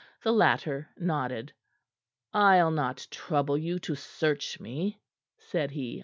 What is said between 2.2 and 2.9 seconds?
"I'll